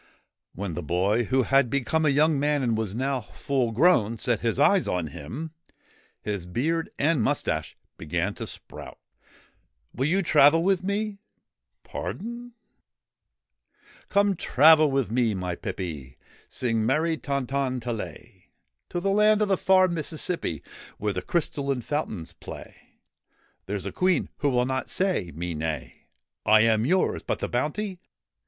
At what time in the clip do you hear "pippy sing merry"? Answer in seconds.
15.55-17.15